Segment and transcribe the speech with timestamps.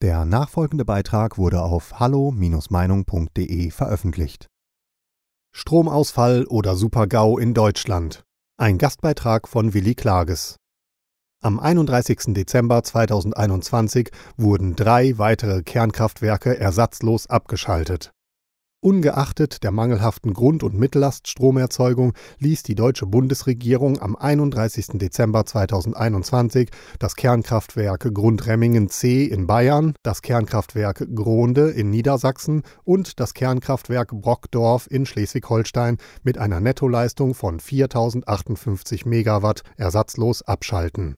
[0.00, 4.46] Der nachfolgende Beitrag wurde auf hallo-meinung.de veröffentlicht.
[5.52, 8.22] Stromausfall oder Supergau in Deutschland.
[8.56, 10.54] Ein Gastbeitrag von Willi Klages.
[11.42, 12.32] Am 31.
[12.32, 18.12] Dezember 2021 wurden drei weitere Kernkraftwerke ersatzlos abgeschaltet.
[18.80, 24.98] Ungeachtet der mangelhaften Grund- und Mittellast-Stromerzeugung ließ die deutsche Bundesregierung am 31.
[25.00, 26.70] Dezember 2021
[27.00, 34.86] das Kernkraftwerk Grundremmingen C in Bayern, das Kernkraftwerk Gronde in Niedersachsen und das Kernkraftwerk Brockdorf
[34.88, 41.16] in Schleswig-Holstein mit einer Nettoleistung von 4058 Megawatt ersatzlos abschalten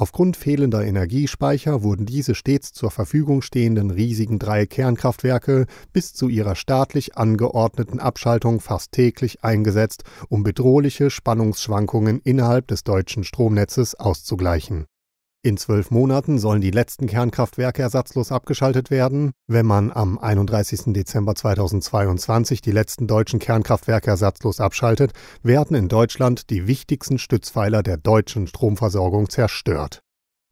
[0.00, 6.54] Aufgrund fehlender Energiespeicher wurden diese stets zur Verfügung stehenden riesigen drei Kernkraftwerke bis zu ihrer
[6.54, 14.86] staatlich angeordneten Abschaltung fast täglich eingesetzt, um bedrohliche Spannungsschwankungen innerhalb des deutschen Stromnetzes auszugleichen
[15.42, 19.32] in zwölf Monaten sollen die letzten Kernkraftwerke ersatzlos abgeschaltet werden.
[19.46, 20.92] Wenn man am 31.
[20.92, 27.96] Dezember 2022 die letzten deutschen Kernkraftwerke ersatzlos abschaltet, werden in Deutschland die wichtigsten Stützpfeiler der
[27.96, 30.02] deutschen Stromversorgung zerstört.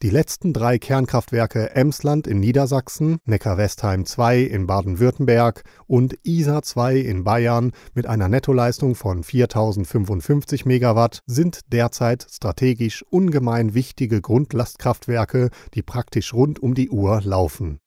[0.01, 7.25] Die letzten drei Kernkraftwerke Emsland in Niedersachsen, Neckar-Westheim 2 in Baden-Württemberg und Isar 2 in
[7.25, 16.33] Bayern mit einer Nettoleistung von 4055 Megawatt sind derzeit strategisch ungemein wichtige Grundlastkraftwerke, die praktisch
[16.33, 17.79] rund um die Uhr laufen.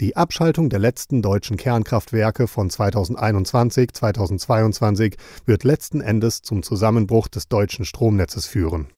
[0.00, 7.84] Die Abschaltung der letzten deutschen Kernkraftwerke von 2021-2022 wird letzten Endes zum Zusammenbruch des deutschen
[7.84, 8.92] Stromnetzes führen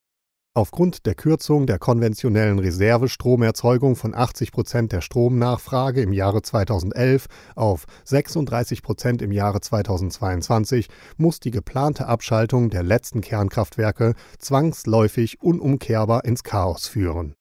[0.53, 7.85] Aufgrund der Kürzung der konventionellen Reservestromerzeugung von 80 Prozent der Stromnachfrage im Jahre 2011 auf
[8.03, 16.43] 36 Prozent im Jahre 2022 muss die geplante Abschaltung der letzten Kernkraftwerke zwangsläufig unumkehrbar ins
[16.43, 17.37] Chaos führen.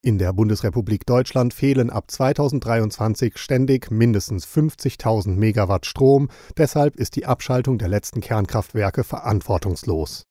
[0.00, 7.26] In der Bundesrepublik Deutschland fehlen ab 2023 ständig mindestens 50.000 Megawatt Strom, deshalb ist die
[7.26, 10.24] Abschaltung der letzten Kernkraftwerke verantwortungslos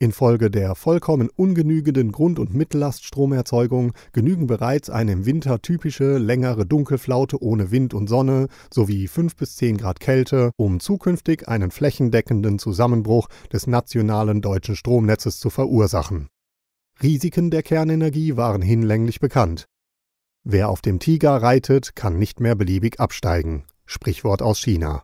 [0.00, 7.42] Infolge der vollkommen ungenügenden Grund- und Mittellast-Stromerzeugung genügen bereits eine im Winter typische längere Dunkelflaute
[7.42, 13.28] ohne Wind und Sonne sowie 5 bis 10 Grad Kälte, um zukünftig einen flächendeckenden Zusammenbruch
[13.52, 16.28] des nationalen deutschen Stromnetzes zu verursachen.
[17.02, 19.66] Risiken der Kernenergie waren hinlänglich bekannt.
[20.44, 23.64] Wer auf dem Tiger reitet, kann nicht mehr beliebig absteigen.
[23.84, 25.02] Sprichwort aus China.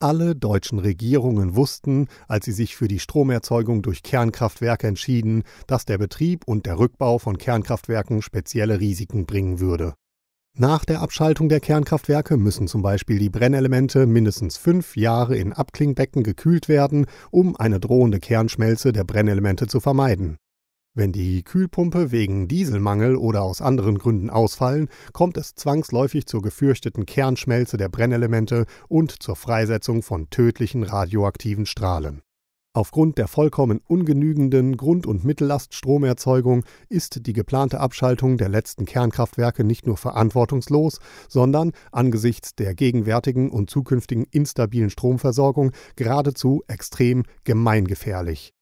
[0.00, 5.98] Alle deutschen Regierungen wussten, als sie sich für die Stromerzeugung durch Kernkraftwerke entschieden, dass der
[5.98, 9.94] Betrieb und der Rückbau von Kernkraftwerken spezielle Risiken bringen würde.
[10.56, 16.22] Nach der Abschaltung der Kernkraftwerke müssen zum Beispiel die Brennelemente mindestens fünf Jahre in Abklingbecken
[16.22, 20.36] gekühlt werden, um eine drohende Kernschmelze der Brennelemente zu vermeiden.
[20.98, 27.06] Wenn die Kühlpumpe wegen Dieselmangel oder aus anderen Gründen ausfallen, kommt es zwangsläufig zur gefürchteten
[27.06, 32.22] Kernschmelze der Brennelemente und zur Freisetzung von tödlichen radioaktiven Strahlen.
[32.72, 39.86] Aufgrund der vollkommen ungenügenden Grund- und Mittellast-Stromerzeugung ist die geplante Abschaltung der letzten Kernkraftwerke nicht
[39.86, 40.98] nur verantwortungslos,
[41.28, 48.52] sondern angesichts der gegenwärtigen und zukünftigen instabilen Stromversorgung geradezu extrem gemeingefährlich.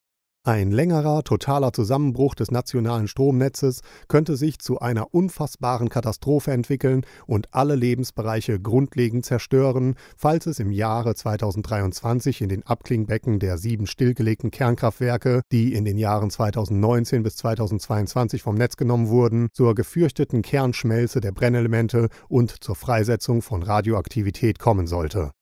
[0.46, 7.48] Ein längerer, totaler Zusammenbruch des nationalen Stromnetzes könnte sich zu einer unfassbaren Katastrophe entwickeln und
[7.50, 14.52] alle Lebensbereiche grundlegend zerstören, falls es im Jahre 2023 in den Abklingbecken der sieben stillgelegten
[14.52, 21.20] Kernkraftwerke, die in den Jahren 2019 bis 2022 vom Netz genommen wurden, zur gefürchteten Kernschmelze
[21.20, 25.32] der Brennelemente und zur Freisetzung von Radioaktivität kommen sollte.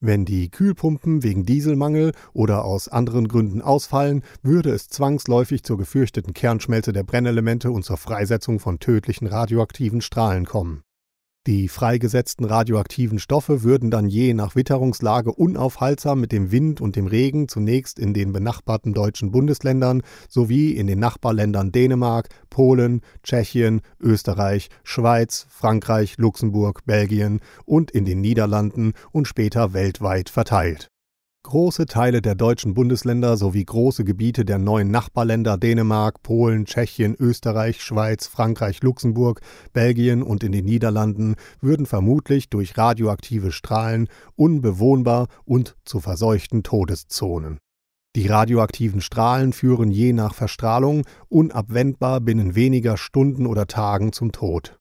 [0.00, 6.34] Wenn die Kühlpumpen wegen Dieselmangel oder aus anderen Gründen ausfallen, würde es zwangsläufig zur gefürchteten
[6.34, 10.84] Kernschmelze der Brennelemente und zur Freisetzung von tödlichen radioaktiven Strahlen kommen
[11.46, 17.06] die freigesetzten radioaktiven Stoffe würden dann je nach Witterungslage unaufhaltsam mit dem Wind und dem
[17.06, 24.68] Regen zunächst in den benachbarten deutschen Bundesländern sowie in den Nachbarländern Dänemark, Polen, Tschechien, Österreich,
[24.82, 30.90] Schweiz, Frankreich, Luxemburg, Belgien und in den Niederlanden und später weltweit verteilt
[31.44, 37.82] Große Teile der deutschen Bundesländer sowie große Gebiete der neuen Nachbarländer Dänemark, Polen, Tschechien, Österreich,
[37.82, 39.40] Schweiz, Frankreich, Luxemburg,
[39.72, 47.58] Belgien und in den Niederlanden würden vermutlich durch radioaktive Strahlen unbewohnbar und zu verseuchten Todeszonen.
[48.14, 54.78] Die radioaktiven Strahlen führen je nach Verstrahlung unabwendbar binnen weniger Stunden oder Tagen zum Tod.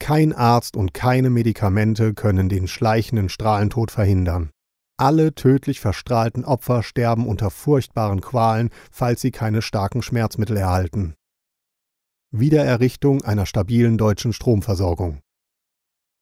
[0.00, 4.50] Kein Arzt und keine Medikamente können den schleichenden Strahlentod verhindern.
[5.00, 11.14] Alle tödlich verstrahlten Opfer sterben unter furchtbaren Qualen, falls sie keine starken Schmerzmittel erhalten.
[12.32, 15.20] Wiedererrichtung einer stabilen deutschen Stromversorgung.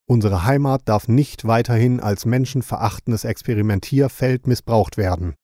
[0.07, 5.35] Unsere Heimat darf nicht weiterhin als menschenverachtendes Experimentierfeld missbraucht werden.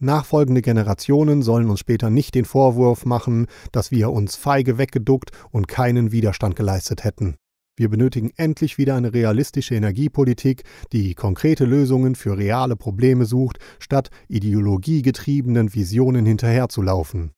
[0.00, 5.68] Nachfolgende Generationen sollen uns später nicht den Vorwurf machen, dass wir uns feige weggeduckt und
[5.68, 7.36] keinen Widerstand geleistet hätten.
[7.74, 14.10] Wir benötigen endlich wieder eine realistische Energiepolitik, die konkrete Lösungen für reale Probleme sucht, statt
[14.28, 17.32] ideologiegetriebenen Visionen hinterherzulaufen.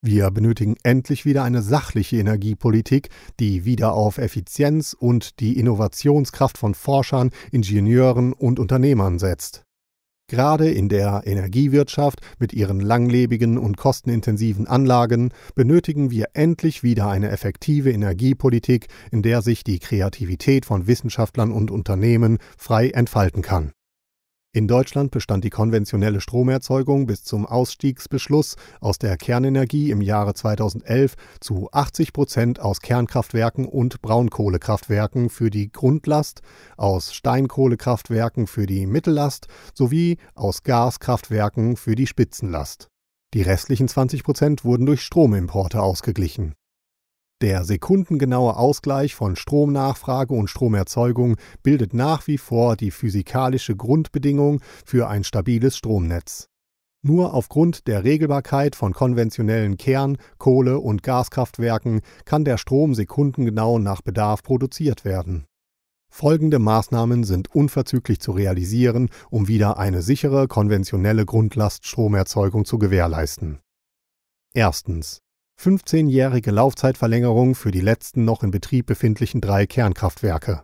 [0.00, 3.08] Wir benötigen endlich wieder eine sachliche Energiepolitik,
[3.40, 9.67] die wieder auf Effizienz und die Innovationskraft von Forschern, Ingenieuren und Unternehmern setzt.
[10.28, 17.30] Gerade in der Energiewirtschaft mit ihren langlebigen und kostenintensiven Anlagen benötigen wir endlich wieder eine
[17.30, 23.72] effektive Energiepolitik, in der sich die Kreativität von Wissenschaftlern und Unternehmen frei entfalten kann.
[24.54, 31.16] In Deutschland bestand die konventionelle Stromerzeugung bis zum Ausstiegsbeschluss aus der Kernenergie im Jahre 2011
[31.38, 36.40] zu 80 Prozent aus Kernkraftwerken und Braunkohlekraftwerken für die Grundlast,
[36.78, 42.88] aus Steinkohlekraftwerken für die Mittellast sowie aus Gaskraftwerken für die Spitzenlast.
[43.34, 46.54] Die restlichen 20 Prozent wurden durch Stromimporte ausgeglichen.
[47.40, 55.08] Der sekundengenaue Ausgleich von Stromnachfrage und Stromerzeugung bildet nach wie vor die physikalische Grundbedingung für
[55.08, 56.48] ein stabiles Stromnetz.
[57.00, 64.02] Nur aufgrund der Regelbarkeit von konventionellen Kern-, Kohle- und Gaskraftwerken kann der Strom sekundengenau nach
[64.02, 65.46] Bedarf produziert werden.
[66.10, 73.60] Folgende Maßnahmen sind unverzüglich zu realisieren, um wieder eine sichere konventionelle Grundlaststromerzeugung zu gewährleisten.
[74.54, 75.20] Erstens
[75.60, 80.62] 15-jährige Laufzeitverlängerung für die letzten noch in Betrieb befindlichen drei Kernkraftwerke.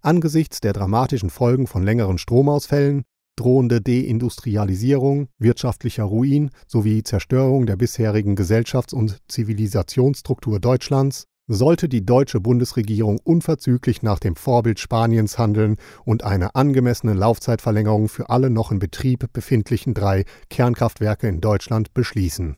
[0.00, 3.02] Angesichts der dramatischen Folgen von längeren Stromausfällen,
[3.34, 12.40] drohende Deindustrialisierung, wirtschaftlicher Ruin sowie Zerstörung der bisherigen Gesellschafts- und Zivilisationsstruktur Deutschlands sollte die deutsche
[12.40, 18.78] Bundesregierung unverzüglich nach dem Vorbild Spaniens handeln und eine angemessene Laufzeitverlängerung für alle noch in
[18.78, 22.56] Betrieb befindlichen drei Kernkraftwerke in Deutschland beschließen.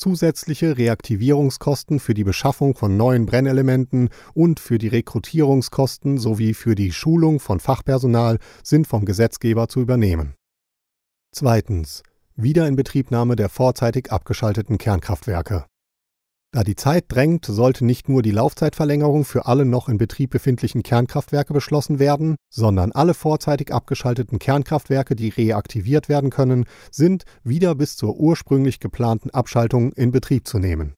[0.00, 6.90] Zusätzliche Reaktivierungskosten für die Beschaffung von neuen Brennelementen und für die Rekrutierungskosten sowie für die
[6.90, 10.36] Schulung von Fachpersonal sind vom Gesetzgeber zu übernehmen.
[11.32, 12.02] Zweitens.
[12.34, 15.66] Wiederinbetriebnahme der vorzeitig abgeschalteten Kernkraftwerke
[16.52, 20.82] da die Zeit drängt, sollte nicht nur die Laufzeitverlängerung für alle noch in Betrieb befindlichen
[20.82, 27.96] Kernkraftwerke beschlossen werden, sondern alle vorzeitig abgeschalteten Kernkraftwerke, die reaktiviert werden können, sind wieder bis
[27.96, 30.94] zur ursprünglich geplanten Abschaltung in Betrieb zu nehmen.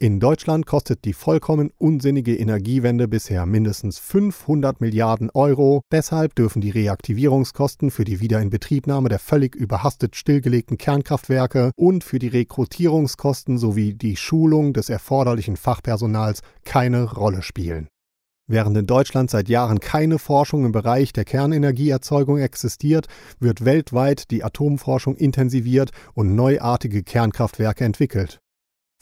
[0.00, 5.82] In Deutschland kostet die vollkommen unsinnige Energiewende bisher mindestens 500 Milliarden Euro.
[5.92, 12.26] Deshalb dürfen die Reaktivierungskosten für die Wiederinbetriebnahme der völlig überhastet stillgelegten Kernkraftwerke und für die
[12.26, 17.86] Rekrutierungskosten sowie die Schulung des erforderlichen Fachpersonals keine Rolle spielen.
[18.48, 23.06] Während in Deutschland seit Jahren keine Forschung im Bereich der Kernenergieerzeugung existiert,
[23.38, 28.40] wird weltweit die Atomforschung intensiviert und neuartige Kernkraftwerke entwickelt.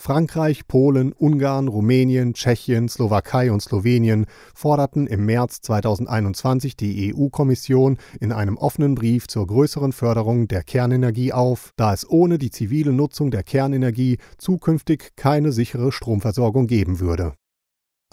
[0.04, 8.32] Frankreich, Polen, Ungarn, Rumänien, Tschechien, Slowakei und Slowenien forderten im März 2021 die EU-Kommission in
[8.32, 13.30] einem offenen Brief zur größeren Förderung der Kernenergie auf, da es ohne die zivile Nutzung
[13.30, 17.34] der Kernenergie zukünftig keine sichere Stromversorgung geben würde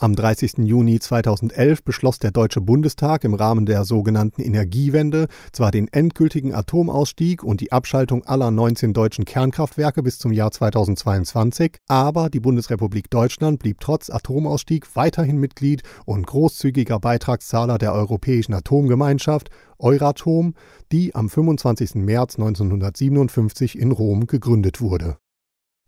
[0.02, 0.60] am 30.
[0.60, 7.44] Juni 2011 beschloss der Deutsche Bundestag im Rahmen der sogenannten Energiewende zwar den endgültigen Atomausstieg
[7.44, 13.60] und die Abschaltung aller 19 deutschen Kernkraftwerke bis zum Jahr 2022, aber die Bundesrepublik Deutschland
[13.60, 20.54] blieb trotz Atomausstieg weiterhin Mitglied und großzügiger Beitragszahler der Europäischen Atomgemeinschaft Euratom,
[20.92, 21.96] die am 25.
[21.96, 25.18] März 1957 in Rom gegründet wurde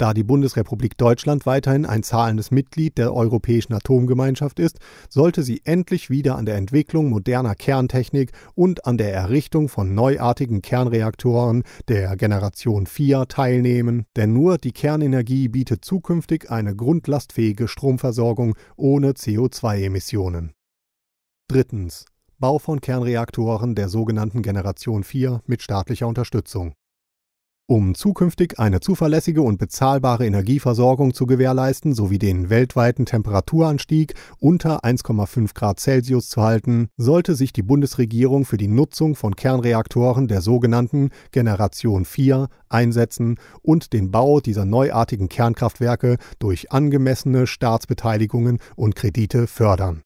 [0.02, 4.80] da die Bundesrepublik Deutschland weiterhin ein zahlendes Mitglied der Europäischen Atomgemeinschaft ist,
[5.10, 10.64] sollte sie endlich wieder an der Entwicklung moderner Kerntechnik und an der Errichtung von neuartigen
[10.64, 19.12] Kernreaktoren der Generation 4 teilnehmen, denn nur die Kernenergie bietet zukünftig eine grundlastfähige Stromversorgung ohne
[19.12, 20.54] CO2-Emissionen.
[21.48, 22.06] Drittens.
[22.40, 26.74] Bau von Kernreaktoren der sogenannten Generation 4 mit staatlicher Unterstützung.
[27.72, 35.54] Um zukünftig eine zuverlässige und bezahlbare Energieversorgung zu gewährleisten sowie den weltweiten Temperaturanstieg unter 1,5
[35.54, 41.12] Grad Celsius zu halten, sollte sich die Bundesregierung für die Nutzung von Kernreaktoren der sogenannten
[41.32, 50.02] Generation 4 einsetzen und den Bau dieser neuartigen Kernkraftwerke durch angemessene Staatsbeteiligungen und Kredite fördern.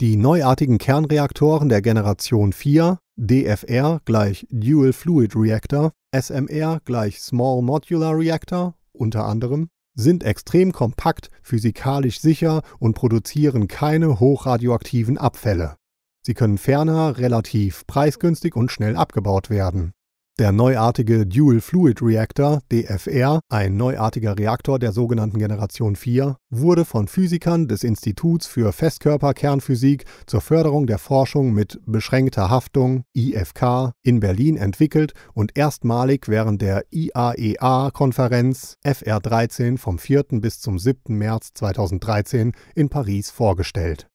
[0.00, 8.16] Die neuartigen Kernreaktoren der Generation 4 DFR gleich Dual Fluid Reactor, SMR gleich Small Modular
[8.16, 15.76] Reactor unter anderem, sind extrem kompakt, physikalisch sicher und produzieren keine hochradioaktiven Abfälle.
[16.24, 19.92] Sie können ferner relativ preisgünstig und schnell abgebaut werden.
[20.40, 27.08] Der neuartige Dual Fluid Reactor DFR, ein neuartiger Reaktor der sogenannten Generation 4, wurde von
[27.08, 34.56] Physikern des Instituts für Festkörperkernphysik zur Förderung der Forschung mit beschränkter Haftung IFK in Berlin
[34.56, 40.24] entwickelt und erstmalig während der IAEA-Konferenz FR13 vom 4.
[40.40, 41.18] bis zum 7.
[41.18, 44.06] März 2013 in Paris vorgestellt.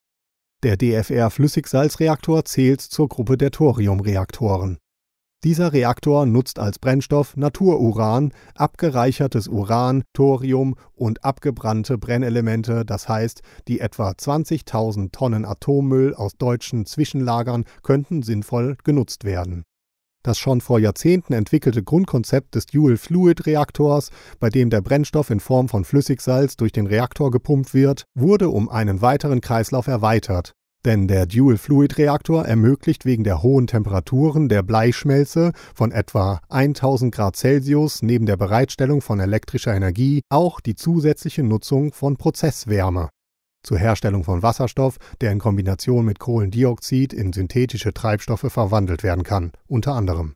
[0.63, 4.79] Der DFR-Flüssigsalzreaktor zählt zur Gruppe der Thoriumreaktoren.
[5.45, 13.79] Dieser Reaktor nutzt als Brennstoff Natururan, abgereichertes Uran, Thorium und abgebrannte Brennelemente, das heißt, die
[13.79, 19.65] etwa 20.000 Tonnen Atommüll aus deutschen Zwischenlagern könnten sinnvoll genutzt werden.
[20.23, 24.09] Das schon vor Jahrzehnten entwickelte Grundkonzept des Dual-Fluid-Reaktors,
[24.39, 28.67] bei dem der Brennstoff in Form von Flüssigsalz durch den Reaktor gepumpt wird, wurde um
[28.67, 30.55] einen weiteren Kreislauf erweitert.
[30.85, 38.03] Denn der Dual-Fluid-Reaktor ermöglicht wegen der hohen Temperaturen der Bleischmelze von etwa 1000 Grad Celsius
[38.03, 43.09] neben der Bereitstellung von elektrischer Energie auch die zusätzliche Nutzung von Prozesswärme
[43.63, 49.53] zur Herstellung von Wasserstoff, der in Kombination mit Kohlendioxid in synthetische Treibstoffe verwandelt werden kann,
[49.67, 50.35] unter anderem.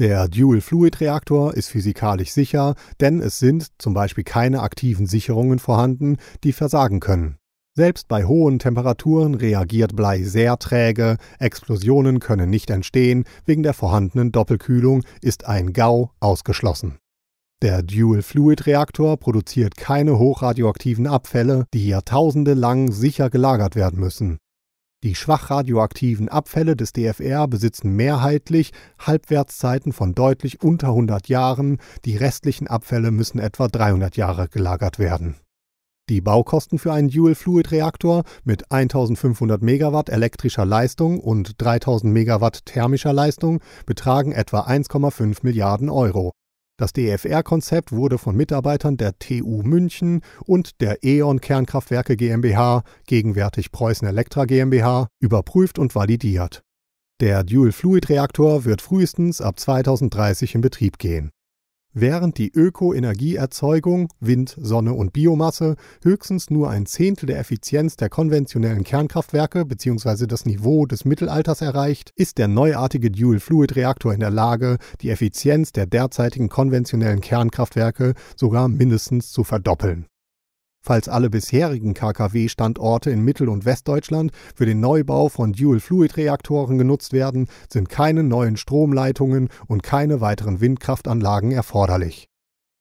[0.00, 6.52] Der Dual-Fluid-Reaktor ist physikalisch sicher, denn es sind zum Beispiel keine aktiven Sicherungen vorhanden, die
[6.52, 7.36] versagen können.
[7.76, 14.30] Selbst bei hohen Temperaturen reagiert Blei sehr träge, Explosionen können nicht entstehen, wegen der vorhandenen
[14.30, 16.98] Doppelkühlung ist ein GAU ausgeschlossen.
[17.62, 24.38] Der Dual-Fluid-Reaktor produziert keine hochradioaktiven Abfälle, die Jahrtausende lang sicher gelagert werden müssen.
[25.02, 32.16] Die schwach radioaktiven Abfälle des DFR besitzen mehrheitlich Halbwertszeiten von deutlich unter 100 Jahren, die
[32.16, 35.34] restlichen Abfälle müssen etwa 300 Jahre gelagert werden.
[36.10, 43.60] Die Baukosten für einen Dual-Fluid-Reaktor mit 1500 Megawatt elektrischer Leistung und 3000 Megawatt thermischer Leistung
[43.86, 46.32] betragen etwa 1,5 Milliarden Euro.
[46.76, 54.06] Das DFR-Konzept wurde von Mitarbeitern der TU München und der E.ON Kernkraftwerke GmbH, gegenwärtig Preußen
[54.06, 56.60] Elektra GmbH, überprüft und validiert.
[57.22, 61.30] Der Dual-Fluid-Reaktor wird frühestens ab 2030 in Betrieb gehen
[61.94, 68.84] während die Ökoenergieerzeugung Wind, Sonne und Biomasse höchstens nur ein Zehntel der Effizienz der konventionellen
[68.84, 70.26] Kernkraftwerke bzw.
[70.26, 75.86] das Niveau des Mittelalters erreicht, ist der neuartige Dual-Fluid-Reaktor in der Lage, die Effizienz der
[75.86, 80.06] derzeitigen konventionellen Kernkraftwerke sogar mindestens zu verdoppeln
[80.84, 87.48] falls alle bisherigen KKW-Standorte in Mittel- und Westdeutschland für den Neubau von Dual-Fluid-Reaktoren genutzt werden,
[87.72, 92.28] sind keine neuen Stromleitungen und keine weiteren Windkraftanlagen erforderlich.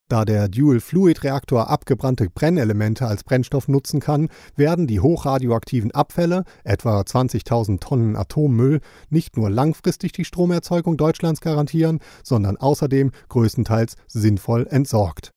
[0.10, 7.80] Da der Dual-Fluid-Reaktor abgebrannte Brennelemente als Brennstoff nutzen kann, werden die hochradioaktiven Abfälle, etwa 20.000
[7.80, 15.32] Tonnen Atommüll, nicht nur langfristig die Stromerzeugung Deutschlands garantieren, sondern außerdem größtenteils sinnvoll entsorgt.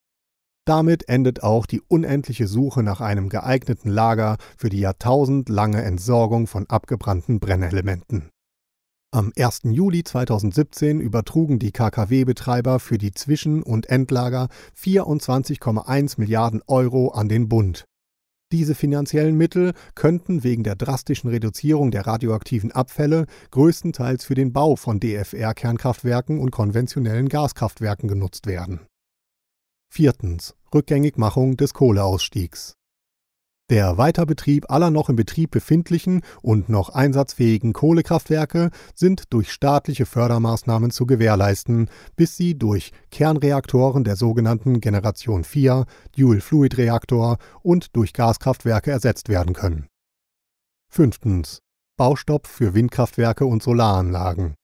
[0.66, 6.66] Damit endet auch die unendliche Suche nach einem geeigneten Lager für die jahrtausendlange Entsorgung von
[6.66, 8.30] abgebrannten Brennelementen.
[9.12, 9.60] Am 1.
[9.62, 17.48] Juli 2017 übertrugen die KKW-Betreiber für die Zwischen- und Endlager 24,1 Milliarden Euro an den
[17.48, 17.84] Bund.
[18.50, 24.74] Diese finanziellen Mittel könnten wegen der drastischen Reduzierung der radioaktiven Abfälle größtenteils für den Bau
[24.74, 28.80] von DFR-Kernkraftwerken und konventionellen Gaskraftwerken genutzt werden.
[29.88, 30.54] Viertens.
[30.74, 32.74] Rückgängigmachung des Kohleausstiegs.
[33.68, 40.92] Der Weiterbetrieb aller noch im Betrieb befindlichen und noch einsatzfähigen Kohlekraftwerke sind durch staatliche Fördermaßnahmen
[40.92, 45.84] zu gewährleisten, bis sie durch Kernreaktoren der sogenannten Generation 4,
[46.16, 49.88] Dual-Fluid-Reaktor und durch Gaskraftwerke ersetzt werden können.
[50.88, 51.58] Fünftens.
[51.96, 54.54] Baustopp für Windkraftwerke und Solaranlagen.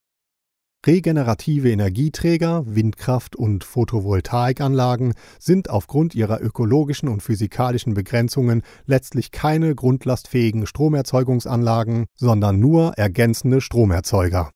[0.85, 10.67] Regenerative Energieträger, Windkraft und Photovoltaikanlagen sind aufgrund ihrer ökologischen und physikalischen Begrenzungen letztlich keine grundlastfähigen
[10.67, 14.51] Stromerzeugungsanlagen, sondern nur ergänzende Stromerzeuger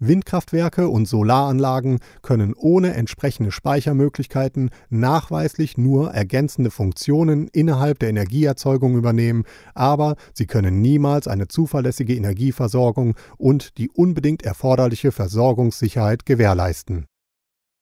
[0.00, 9.42] Windkraftwerke und Solaranlagen können ohne entsprechende Speichermöglichkeiten nachweislich nur ergänzende Funktionen innerhalb der Energieerzeugung übernehmen,
[9.74, 17.06] aber sie können niemals eine zuverlässige Energieversorgung und die unbedingt erforderliche Versorgungssicherheit gewährleisten.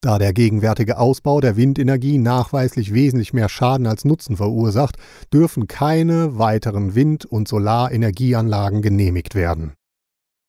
[0.00, 4.96] Da der gegenwärtige Ausbau der Windenergie nachweislich wesentlich mehr Schaden als Nutzen verursacht,
[5.32, 9.75] dürfen keine weiteren Wind- und Solarenergieanlagen genehmigt werden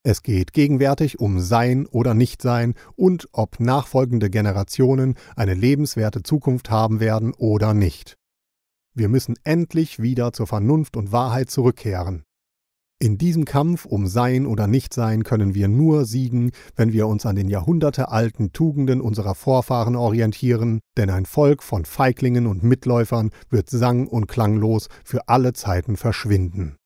[0.07, 7.01] es geht gegenwärtig um Sein oder Nichtsein und ob nachfolgende Generationen eine lebenswerte Zukunft haben
[7.01, 8.15] werden oder nicht.
[8.93, 12.23] Wir müssen endlich wieder zur Vernunft und Wahrheit zurückkehren.
[12.99, 17.35] In diesem Kampf um Sein oder Nichtsein können wir nur siegen, wenn wir uns an
[17.35, 24.07] den jahrhundertealten Tugenden unserer Vorfahren orientieren, denn ein Volk von Feiglingen und Mitläufern wird sang-
[24.07, 26.77] und klanglos für alle Zeiten verschwinden.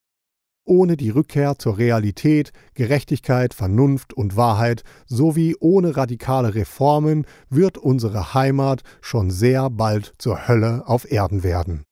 [0.64, 8.34] Ohne die Rückkehr zur Realität, Gerechtigkeit, Vernunft und Wahrheit sowie ohne radikale Reformen wird unsere
[8.34, 11.84] Heimat schon sehr bald zur Hölle auf Erden werden.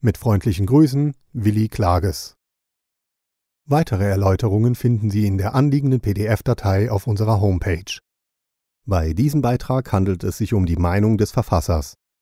[0.00, 2.36] Mit freundlichen Grüßen, Willi Klages.
[3.66, 7.98] Weitere Erläuterungen finden Sie in der anliegenden PDF-Datei auf unserer Homepage.
[8.84, 11.94] Bei diesem Beitrag handelt es sich um die Meinung des Verfassers.